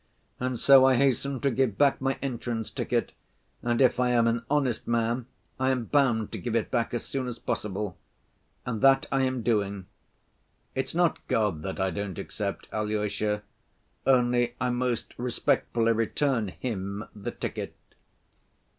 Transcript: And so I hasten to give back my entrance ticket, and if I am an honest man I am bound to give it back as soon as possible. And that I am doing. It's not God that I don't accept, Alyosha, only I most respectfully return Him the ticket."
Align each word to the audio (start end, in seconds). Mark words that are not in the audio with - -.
And 0.39 0.57
so 0.59 0.83
I 0.85 0.95
hasten 0.95 1.41
to 1.41 1.51
give 1.51 1.77
back 1.77 2.01
my 2.01 2.17
entrance 2.23 2.71
ticket, 2.71 3.11
and 3.61 3.79
if 3.79 3.99
I 3.99 4.09
am 4.09 4.25
an 4.25 4.43
honest 4.49 4.87
man 4.87 5.27
I 5.59 5.69
am 5.69 5.85
bound 5.85 6.31
to 6.31 6.39
give 6.39 6.55
it 6.55 6.71
back 6.71 6.91
as 6.95 7.05
soon 7.05 7.27
as 7.27 7.37
possible. 7.37 7.99
And 8.65 8.81
that 8.81 9.05
I 9.11 9.21
am 9.21 9.43
doing. 9.43 9.85
It's 10.73 10.95
not 10.95 11.19
God 11.27 11.61
that 11.61 11.79
I 11.79 11.91
don't 11.91 12.17
accept, 12.17 12.67
Alyosha, 12.73 13.43
only 14.07 14.55
I 14.59 14.71
most 14.71 15.13
respectfully 15.19 15.91
return 15.91 16.47
Him 16.47 17.03
the 17.15 17.29
ticket." 17.29 17.75